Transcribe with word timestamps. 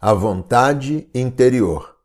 A 0.00 0.14
vontade 0.14 1.10
interior. 1.12 1.98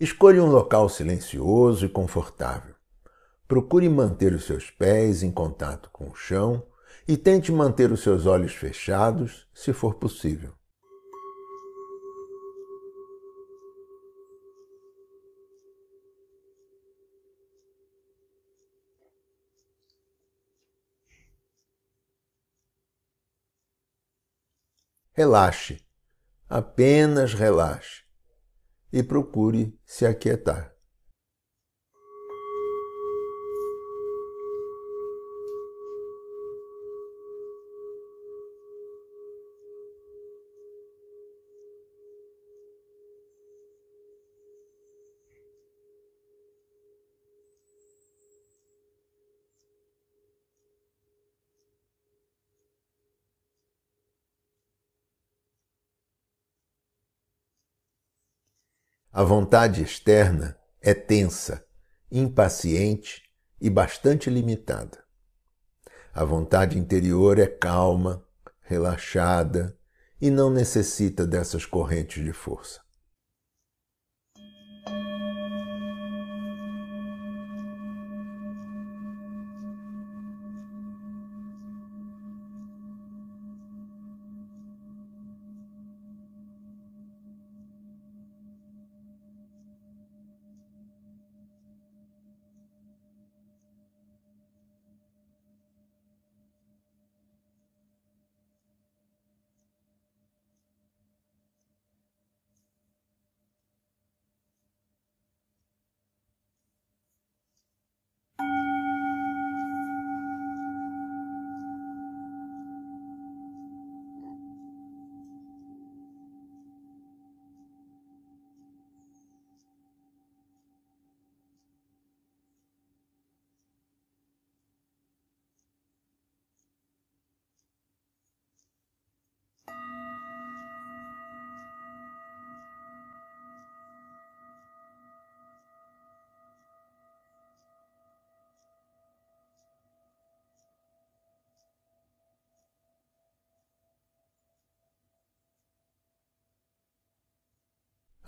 Escolha 0.00 0.42
um 0.42 0.46
local 0.46 0.88
silencioso 0.88 1.84
e 1.84 1.90
confortável. 1.90 2.74
Procure 3.46 3.90
manter 3.90 4.32
os 4.32 4.46
seus 4.46 4.70
pés 4.70 5.22
em 5.22 5.30
contato 5.30 5.90
com 5.92 6.08
o 6.08 6.14
chão 6.14 6.66
e 7.06 7.18
tente 7.18 7.52
manter 7.52 7.92
os 7.92 8.02
seus 8.02 8.24
olhos 8.24 8.54
fechados, 8.54 9.46
se 9.52 9.74
for 9.74 9.96
possível. 9.96 10.54
Relaxe, 25.18 25.80
apenas 26.46 27.32
relaxe 27.32 28.02
e 28.92 29.02
procure 29.02 29.74
se 29.82 30.04
aquietar. 30.04 30.75
A 59.18 59.24
vontade 59.24 59.82
externa 59.82 60.58
é 60.78 60.92
tensa, 60.92 61.64
impaciente 62.12 63.22
e 63.58 63.70
bastante 63.70 64.28
limitada. 64.28 65.02
A 66.12 66.22
vontade 66.22 66.78
interior 66.78 67.38
é 67.38 67.46
calma, 67.46 68.22
relaxada 68.60 69.74
e 70.20 70.30
não 70.30 70.50
necessita 70.50 71.26
dessas 71.26 71.64
correntes 71.64 72.22
de 72.22 72.32
força. 72.34 72.82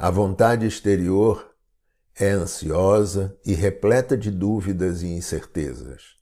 A 0.01 0.11
vontade 0.11 0.65
exterior 0.65 1.57
é 2.15 2.31
ansiosa 2.31 3.37
e 3.45 3.53
repleta 3.53 4.17
de 4.17 4.31
dúvidas 4.31 5.03
e 5.03 5.09
incertezas. 5.09 6.17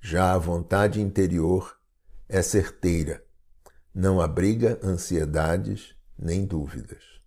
Já 0.00 0.32
a 0.32 0.38
vontade 0.38 1.00
interior 1.00 1.78
é 2.28 2.42
certeira, 2.42 3.24
não 3.94 4.20
abriga 4.20 4.80
ansiedades 4.82 5.94
nem 6.18 6.44
dúvidas. 6.44 7.21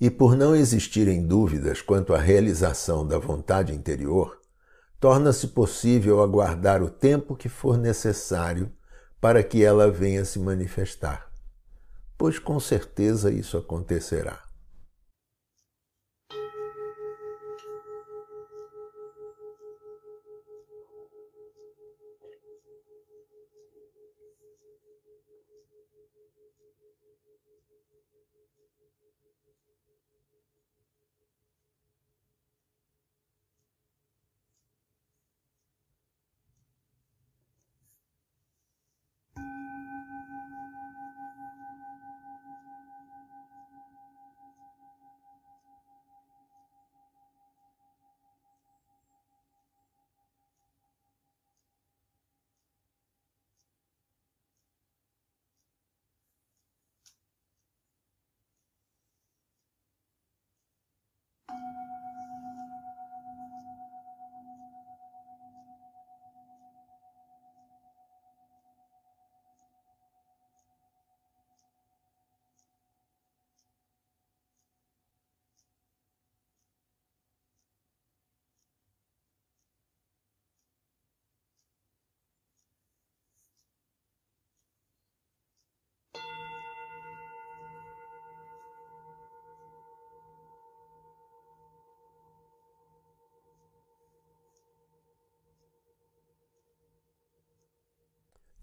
E 0.00 0.10
por 0.10 0.36
não 0.36 0.54
existirem 0.54 1.26
dúvidas 1.26 1.80
quanto 1.80 2.14
à 2.14 2.18
realização 2.18 3.06
da 3.06 3.18
vontade 3.18 3.72
interior, 3.72 4.38
torna-se 5.00 5.48
possível 5.48 6.22
aguardar 6.22 6.82
o 6.82 6.90
tempo 6.90 7.34
que 7.34 7.48
for 7.48 7.78
necessário 7.78 8.70
para 9.20 9.42
que 9.42 9.64
ela 9.64 9.90
venha 9.90 10.24
se 10.24 10.38
manifestar, 10.38 11.30
pois 12.16 12.38
com 12.38 12.60
certeza 12.60 13.30
isso 13.30 13.56
acontecerá. 13.56 14.45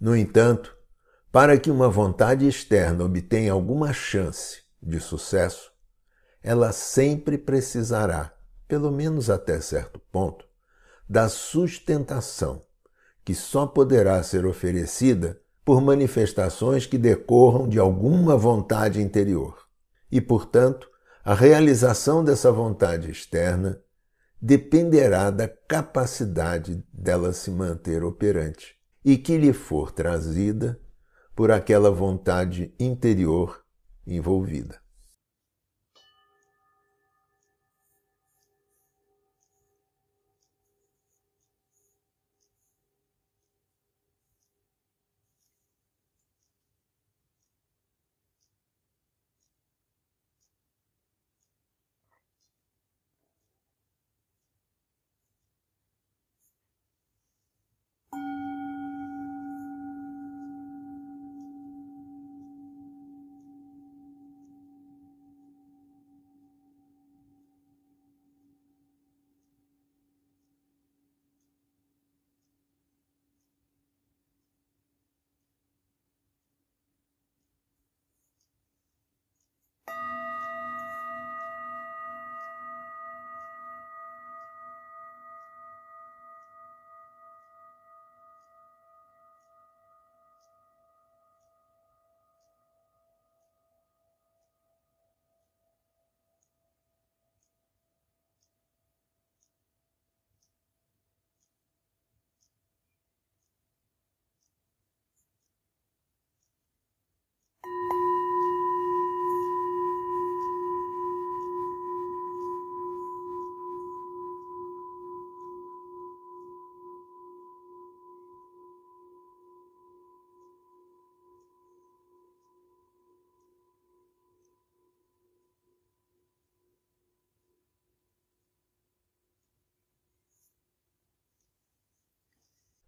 No 0.03 0.17
entanto, 0.17 0.75
para 1.31 1.57
que 1.57 1.71
uma 1.71 1.87
vontade 1.87 2.45
externa 2.45 3.05
obtenha 3.05 3.53
alguma 3.53 3.93
chance 3.93 4.61
de 4.81 4.99
sucesso, 4.99 5.71
ela 6.41 6.73
sempre 6.73 7.37
precisará, 7.37 8.33
pelo 8.67 8.91
menos 8.91 9.29
até 9.29 9.61
certo 9.61 10.01
ponto, 10.11 10.43
da 11.07 11.29
sustentação, 11.29 12.61
que 13.23 13.33
só 13.33 13.65
poderá 13.65 14.21
ser 14.23 14.45
oferecida 14.45 15.39
por 15.63 15.79
manifestações 15.79 16.85
que 16.85 16.97
decorram 16.97 17.65
de 17.65 17.79
alguma 17.79 18.35
vontade 18.35 19.01
interior. 19.01 19.57
E, 20.11 20.19
portanto, 20.19 20.85
a 21.23 21.33
realização 21.33 22.25
dessa 22.25 22.51
vontade 22.51 23.09
externa 23.09 23.81
dependerá 24.41 25.31
da 25.31 25.47
capacidade 25.47 26.85
dela 26.91 27.31
se 27.31 27.49
manter 27.49 28.03
operante 28.03 28.82
e 29.03 29.17
que 29.17 29.37
lhe 29.37 29.53
for 29.53 29.91
trazida 29.91 30.79
por 31.35 31.51
aquela 31.51 31.89
vontade 31.89 32.73
interior 32.79 33.63
envolvida. 34.05 34.82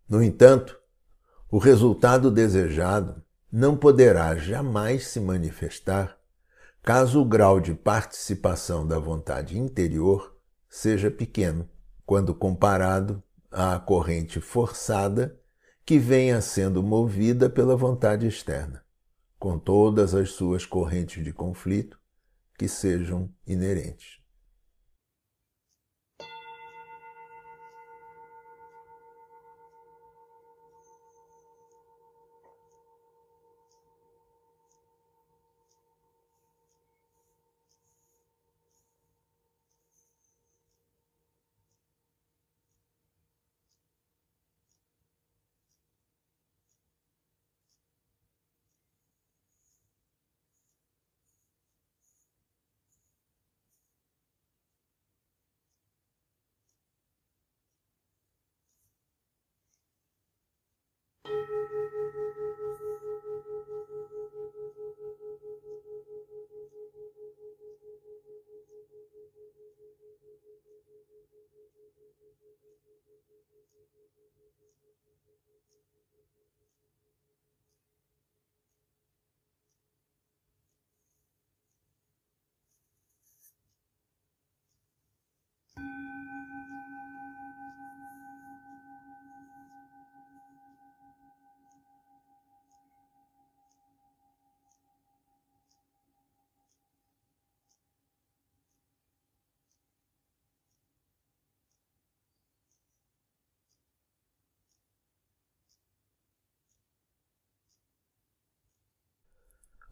No 0.07 0.21
entanto, 0.21 0.79
o 1.49 1.57
resultado 1.57 2.29
desejado 2.29 3.23
não 3.51 3.75
poderá 3.75 4.35
jamais 4.35 5.07
se 5.07 5.19
manifestar 5.19 6.17
caso 6.83 7.19
o 7.19 7.25
grau 7.25 7.59
de 7.59 7.73
participação 7.73 8.87
da 8.87 8.99
vontade 8.99 9.57
interior 9.57 10.37
seja 10.69 11.09
pequeno, 11.09 11.67
quando 12.05 12.35
comparado 12.35 13.23
à 13.49 13.79
corrente 13.79 14.39
forçada 14.39 15.39
que 15.83 15.97
venha 15.97 16.41
sendo 16.41 16.83
movida 16.83 17.49
pela 17.49 17.75
vontade 17.75 18.27
externa, 18.27 18.83
com 19.39 19.57
todas 19.57 20.13
as 20.13 20.31
suas 20.31 20.65
correntes 20.65 21.23
de 21.23 21.33
conflito 21.33 21.97
que 22.55 22.67
sejam 22.67 23.33
inerentes. 23.47 24.19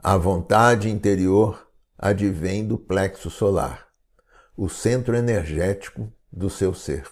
A 0.06 0.18
vontade 0.18 0.90
interior 0.90 1.66
advém 1.98 2.68
do 2.68 2.78
plexo 2.78 3.30
solar, 3.30 3.88
o 4.58 4.68
centro 4.68 5.16
energético 5.16 6.12
do 6.30 6.50
seu 6.50 6.74
ser. 6.74 7.06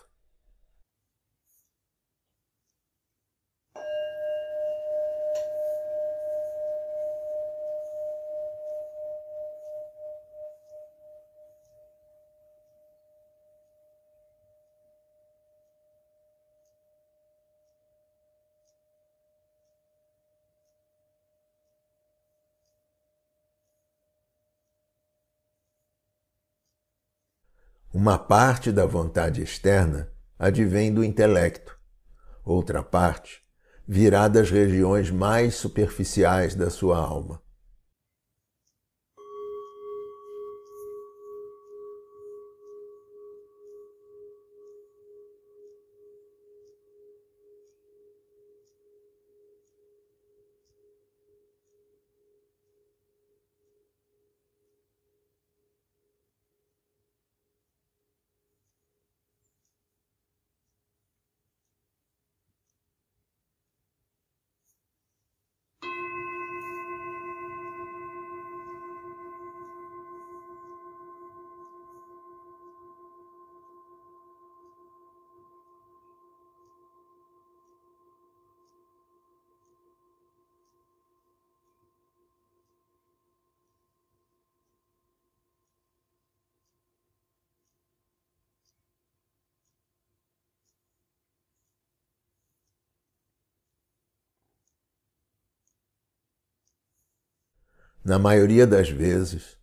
Uma 28.04 28.18
parte 28.18 28.72
da 28.72 28.84
vontade 28.84 29.44
externa 29.44 30.10
advém 30.40 30.92
do 30.92 31.04
intelecto, 31.04 31.78
outra 32.44 32.82
parte 32.82 33.44
virá 33.88 34.28
das 34.28 34.50
regiões 34.50 35.12
mais 35.12 35.54
superficiais 35.54 36.56
da 36.56 36.72
sua 36.72 36.98
alma. 36.98 37.41
Na 98.04 98.18
maioria 98.18 98.66
das 98.66 98.90
vezes, 98.90 99.58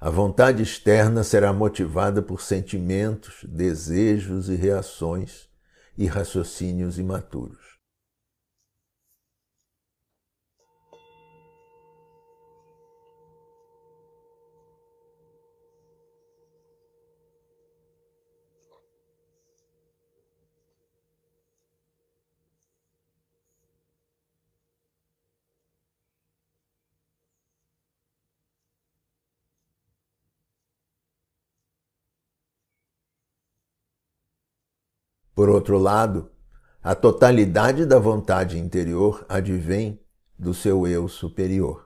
a 0.00 0.10
vontade 0.10 0.62
externa 0.62 1.22
será 1.22 1.52
motivada 1.52 2.20
por 2.20 2.42
sentimentos, 2.42 3.44
desejos 3.44 4.48
e 4.48 4.56
reações 4.56 5.48
e 5.96 6.06
raciocínios 6.06 6.98
imaturos. 6.98 7.73
Por 35.34 35.48
outro 35.48 35.78
lado, 35.78 36.30
a 36.82 36.94
totalidade 36.94 37.84
da 37.84 37.98
vontade 37.98 38.58
interior 38.58 39.24
advém 39.28 40.00
do 40.38 40.54
seu 40.54 40.86
eu 40.86 41.08
superior. 41.08 41.83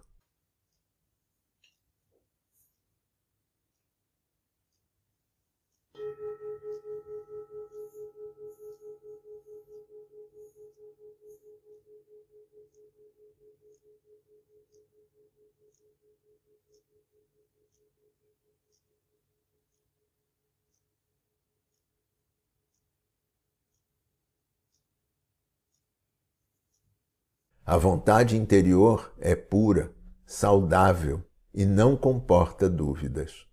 A 27.71 27.77
vontade 27.77 28.35
interior 28.35 29.13
é 29.21 29.37
pura, 29.37 29.93
saudável 30.25 31.23
e 31.53 31.67
não 31.67 31.99
comporta 31.99 32.67
dúvidas. 32.67 33.47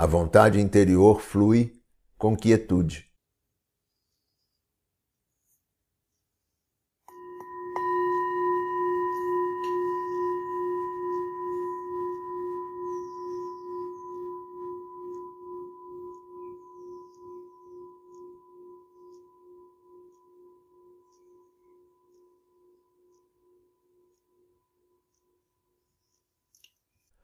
A 0.00 0.06
vontade 0.06 0.60
interior 0.60 1.20
flui 1.20 1.82
com 2.16 2.36
quietude. 2.36 3.10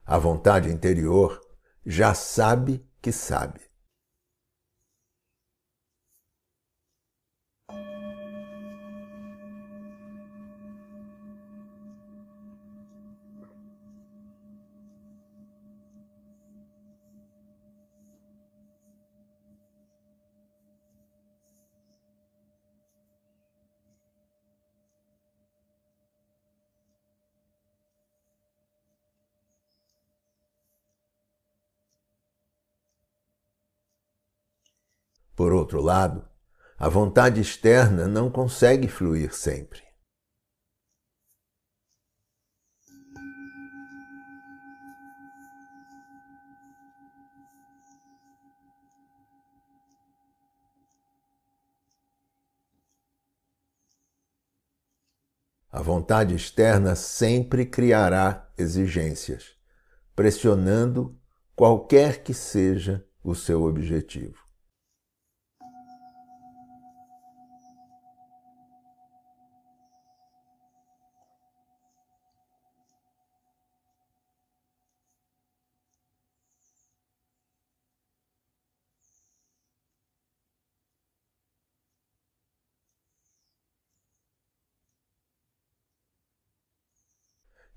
A 0.05 0.17
vontade 0.17 0.69
interior 0.69 1.44
já 1.85 2.13
sabe 2.13 2.85
que 3.01 3.11
sabe. 3.11 3.61
Por 35.35 35.51
outro 35.51 35.81
lado, 35.81 36.25
a 36.77 36.87
vontade 36.87 37.41
externa 37.41 38.07
não 38.07 38.31
consegue 38.31 38.87
fluir 38.87 39.33
sempre. 39.33 39.83
A 55.69 55.81
vontade 55.81 56.33
externa 56.33 56.95
sempre 56.95 57.65
criará 57.65 58.49
exigências, 58.57 59.57
pressionando 60.15 61.19
qualquer 61.53 62.23
que 62.23 62.33
seja 62.33 63.05
o 63.21 63.35
seu 63.35 63.63
objetivo. 63.63 64.44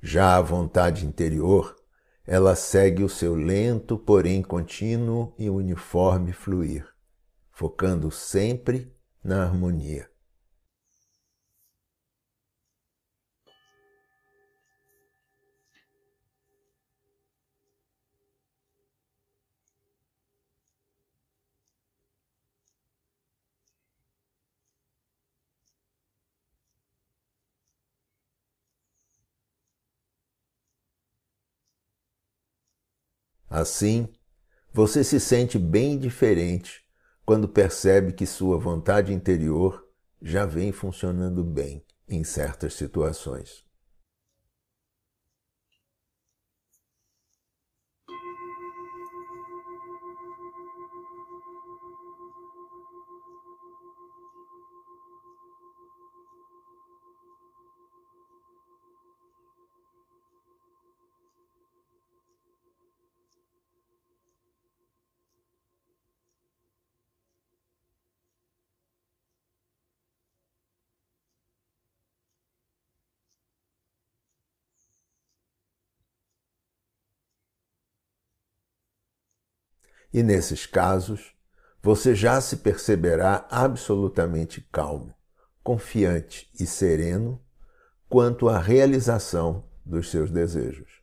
Já 0.00 0.36
a 0.36 0.40
vontade 0.40 1.06
interior, 1.06 1.74
ela 2.26 2.54
segue 2.54 3.02
o 3.02 3.08
seu 3.08 3.34
lento, 3.34 3.98
porém 3.98 4.42
contínuo 4.42 5.34
e 5.38 5.50
uniforme 5.50 6.32
fluir, 6.32 6.86
focando 7.50 8.10
sempre 8.10 8.94
na 9.24 9.42
harmonia. 9.42 10.08
Assim, 33.48 34.08
você 34.72 35.02
se 35.02 35.18
sente 35.18 35.58
bem 35.58 35.98
diferente 35.98 36.82
quando 37.24 37.48
percebe 37.48 38.12
que 38.12 38.26
sua 38.26 38.58
vontade 38.58 39.12
interior 39.12 39.86
já 40.20 40.46
vem 40.46 40.72
funcionando 40.72 41.44
bem 41.44 41.84
em 42.08 42.24
certas 42.24 42.74
situações. 42.74 43.67
E 80.12 80.22
nesses 80.22 80.66
casos, 80.66 81.34
você 81.82 82.14
já 82.14 82.40
se 82.40 82.56
perceberá 82.56 83.46
absolutamente 83.50 84.60
calmo, 84.72 85.14
confiante 85.62 86.50
e 86.58 86.66
sereno 86.66 87.40
quanto 88.08 88.48
à 88.48 88.58
realização 88.58 89.64
dos 89.84 90.10
seus 90.10 90.30
desejos. 90.30 90.97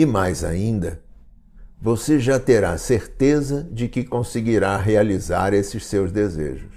E 0.00 0.06
mais 0.06 0.42
ainda, 0.42 0.98
você 1.78 2.18
já 2.18 2.40
terá 2.40 2.78
certeza 2.78 3.68
de 3.70 3.86
que 3.86 4.02
conseguirá 4.02 4.78
realizar 4.78 5.52
esses 5.52 5.84
seus 5.84 6.10
desejos. 6.10 6.72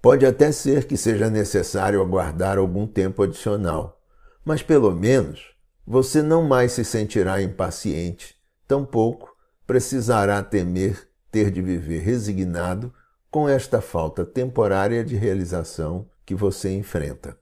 Pode 0.00 0.24
até 0.24 0.50
ser 0.50 0.86
que 0.86 0.96
seja 0.96 1.28
necessário 1.28 2.00
aguardar 2.00 2.56
algum 2.56 2.86
tempo 2.86 3.22
adicional 3.22 4.01
mas 4.44 4.62
pelo 4.62 4.92
menos 4.92 5.54
você 5.86 6.22
não 6.22 6.42
mais 6.42 6.72
se 6.72 6.84
sentirá 6.84 7.42
impaciente, 7.42 8.36
tampouco 8.66 9.34
precisará 9.66 10.42
temer 10.42 11.08
ter 11.30 11.50
de 11.50 11.62
viver 11.62 12.00
resignado 12.00 12.92
com 13.30 13.48
esta 13.48 13.80
falta 13.80 14.24
temporária 14.24 15.02
de 15.02 15.16
realização 15.16 16.08
que 16.26 16.34
você 16.34 16.70
enfrenta. 16.70 17.41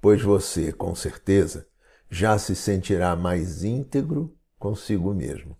Pois 0.00 0.22
você, 0.22 0.72
com 0.72 0.94
certeza, 0.94 1.68
já 2.08 2.38
se 2.38 2.54
sentirá 2.56 3.14
mais 3.14 3.62
íntegro 3.64 4.36
consigo 4.58 5.12
mesmo. 5.14 5.59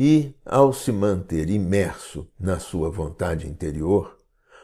E, 0.00 0.32
ao 0.46 0.72
se 0.72 0.92
manter 0.92 1.50
imerso 1.50 2.30
na 2.38 2.60
sua 2.60 2.88
vontade 2.88 3.48
interior, 3.48 4.16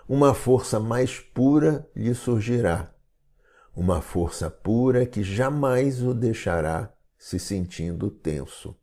uma 0.08 0.32
força 0.32 0.78
mais 0.78 1.18
pura 1.18 1.90
lhe 1.96 2.14
surgirá, 2.14 2.94
uma 3.74 4.00
força 4.00 4.48
pura 4.48 5.04
que 5.04 5.24
jamais 5.24 6.00
o 6.04 6.14
deixará 6.14 6.94
se 7.18 7.40
sentindo 7.40 8.12
tenso. 8.12 8.76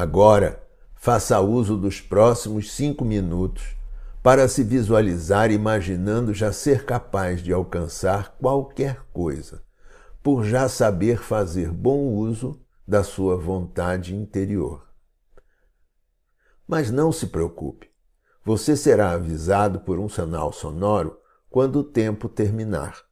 Agora, 0.00 0.66
faça 0.94 1.38
uso 1.40 1.76
dos 1.76 2.00
próximos 2.00 2.72
cinco 2.72 3.04
minutos 3.04 3.76
para 4.22 4.48
se 4.48 4.64
visualizar 4.64 5.50
imaginando 5.50 6.32
já 6.32 6.54
ser 6.54 6.86
capaz 6.86 7.42
de 7.42 7.52
alcançar 7.52 8.34
qualquer 8.40 9.04
coisa, 9.12 9.62
por 10.22 10.42
já 10.42 10.70
saber 10.70 11.18
fazer 11.18 11.70
bom 11.70 12.14
uso 12.14 12.58
da 12.88 13.04
sua 13.04 13.36
vontade 13.36 14.16
interior. 14.16 14.88
Mas 16.66 16.90
não 16.90 17.12
se 17.12 17.26
preocupe, 17.26 17.90
você 18.42 18.74
será 18.74 19.10
avisado 19.10 19.80
por 19.80 19.98
um 19.98 20.08
sinal 20.08 20.50
sonoro 20.50 21.18
quando 21.50 21.80
o 21.80 21.84
tempo 21.84 22.26
terminar. 22.26 23.02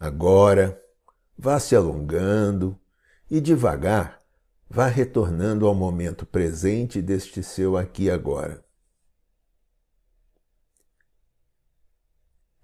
Agora, 0.00 0.82
vá 1.38 1.60
se 1.60 1.76
alongando 1.76 2.76
e 3.30 3.40
devagar 3.40 4.20
vá 4.70 4.86
retornando 4.86 5.66
ao 5.66 5.74
momento 5.74 6.24
presente 6.24 7.02
deste 7.02 7.42
seu 7.42 7.76
aqui 7.76 8.08
agora. 8.08 8.64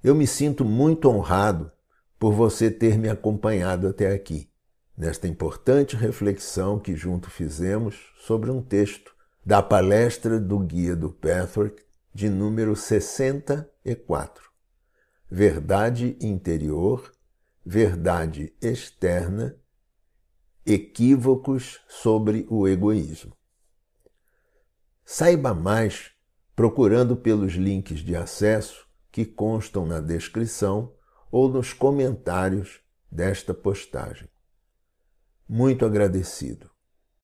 Eu 0.05 0.15
me 0.15 0.25
sinto 0.25 0.65
muito 0.65 1.09
honrado 1.09 1.73
por 2.17 2.33
você 2.33 2.71
ter 2.71 2.97
me 2.97 3.09
acompanhado 3.09 3.89
até 3.89 4.13
aqui, 4.15 4.49
nesta 4.97 5.27
importante 5.27 5.97
reflexão 5.97 6.79
que 6.79 6.95
junto 6.95 7.29
fizemos 7.29 8.15
sobre 8.19 8.53
um 8.53 8.63
texto 8.63 9.13
da 9.45 9.61
palestra 9.61 10.39
do 10.39 10.61
Guia 10.61 10.95
do 10.95 11.11
Pathwork 11.11 11.83
de 12.15 12.29
número 12.29 12.77
64. 12.77 14.49
Verdade 15.29 16.17
interior, 16.21 17.13
verdade 17.69 18.55
externa, 18.63 19.59
equívocos 20.65 21.81
sobre 21.89 22.47
o 22.49 22.69
egoísmo. 22.69 23.37
Saiba 25.05 25.53
mais 25.53 26.13
procurando 26.55 27.17
pelos 27.17 27.55
links 27.55 27.99
de 28.01 28.15
acesso 28.15 28.87
que 29.11 29.25
constam 29.25 29.85
na 29.85 29.99
descrição 29.99 30.95
ou 31.29 31.49
nos 31.49 31.73
comentários 31.73 32.81
desta 33.11 33.53
postagem. 33.53 34.29
Muito 35.49 35.85
agradecido. 35.85 36.71